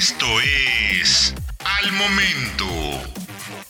[0.00, 2.64] Esto es Al Momento.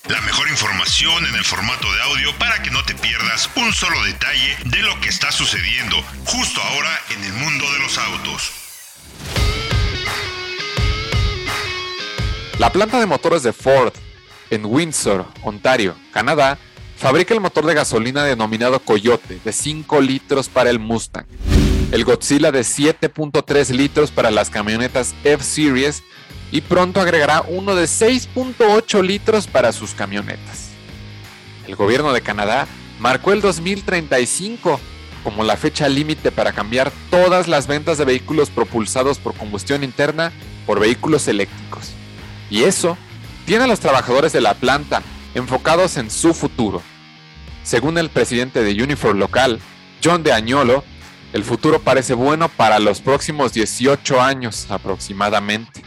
[0.09, 4.01] La mejor información en el formato de audio para que no te pierdas un solo
[4.05, 5.97] detalle de lo que está sucediendo
[6.27, 8.53] justo ahora en el mundo de los autos.
[12.61, 13.93] La planta de motores de Ford
[14.51, 16.59] en Windsor, Ontario, Canadá,
[16.97, 21.27] fabrica el motor de gasolina denominado Coyote de 5 litros para el Mustang,
[21.93, 26.03] el Godzilla de 7.3 litros para las camionetas F-Series
[26.53, 30.71] y pronto agregará uno de 6.8 litros para sus camionetas.
[31.67, 32.67] El gobierno de Canadá
[32.99, 34.81] marcó el 2035
[35.25, 40.33] como la fecha límite para cambiar todas las ventas de vehículos propulsados por combustión interna
[40.67, 41.91] por vehículos eléctricos.
[42.51, 42.97] Y eso
[43.47, 45.03] tiene a los trabajadores de la planta
[45.35, 46.83] enfocados en su futuro.
[47.63, 49.61] Según el presidente de Unifor local,
[50.03, 50.85] John de Añolo,
[51.33, 55.83] el futuro parece bueno para los próximos 18 años aproximadamente.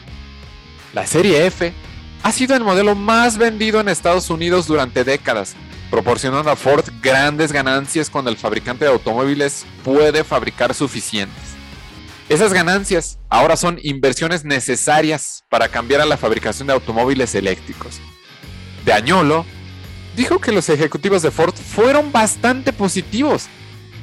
[0.93, 1.73] La serie F
[2.23, 5.55] ha sido el modelo más vendido en Estados Unidos durante décadas,
[5.91, 11.53] proporcionando a Ford grandes ganancias cuando el fabricante de automóviles puede fabricar suficientes.
[12.29, 17.99] Esas ganancias ahora son inversiones necesarias para cambiar a la fabricación de automóviles eléctricos.
[18.85, 19.45] De Añolo
[20.15, 23.47] dijo que los ejecutivos de Ford fueron bastante positivos,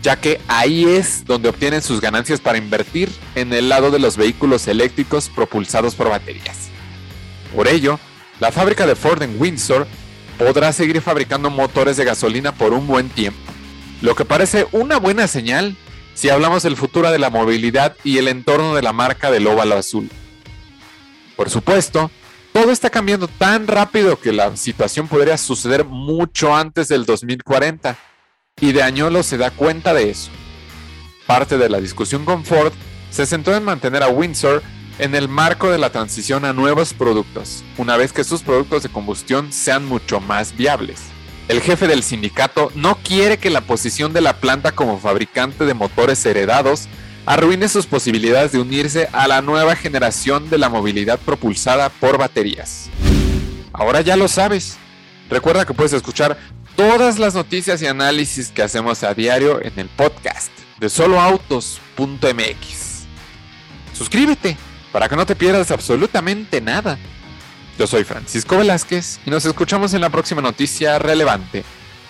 [0.03, 4.17] ya que ahí es donde obtienen sus ganancias para invertir en el lado de los
[4.17, 6.69] vehículos eléctricos propulsados por baterías.
[7.55, 7.99] Por ello,
[8.39, 9.87] la fábrica de Ford en Windsor
[10.39, 13.41] podrá seguir fabricando motores de gasolina por un buen tiempo,
[14.01, 15.77] lo que parece una buena señal
[16.15, 19.77] si hablamos del futuro de la movilidad y el entorno de la marca del óvalo
[19.77, 20.11] azul.
[21.37, 22.11] Por supuesto,
[22.53, 27.97] todo está cambiando tan rápido que la situación podría suceder mucho antes del 2040,
[28.61, 30.31] y de Añolo se da cuenta de eso.
[31.27, 32.73] Parte de la discusión con Ford
[33.11, 34.63] se centró en mantener a Windsor
[34.99, 38.91] en el marco de la transición a nuevos productos, una vez que sus productos de
[38.91, 41.01] combustión sean mucho más viables.
[41.49, 45.75] El jefe del sindicato no quiere que la posición de la planta como fabricante de
[45.75, 46.87] motores heredados
[47.27, 52.91] arruine sus posibilidades de unirse a la nueva generación de la movilidad propulsada por baterías.
[53.73, 54.77] Ahora ya lo sabes.
[55.29, 56.39] Recuerda que puedes escuchar
[56.81, 63.05] todas las noticias y análisis que hacemos a diario en el podcast de soloautos.mx.
[63.93, 64.57] Suscríbete
[64.91, 66.99] para que no te pierdas absolutamente nada.
[67.79, 71.65] Yo soy Francisco Velázquez y nos escuchamos en la próxima noticia relevante.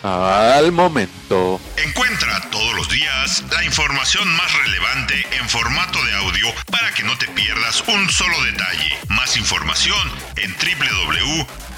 [0.04, 1.60] Al momento.
[1.76, 7.18] Encuentra todos los días la información más relevante en formato de audio para que no
[7.18, 8.96] te pierdas un solo detalle.
[9.08, 10.54] Más información en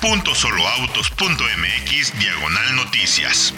[0.03, 3.55] www.soloautos.mx diagonal noticias.